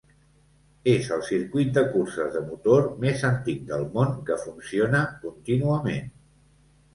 [0.93, 6.11] És el circuit de curses de motor més antic del món que funciona contínuament.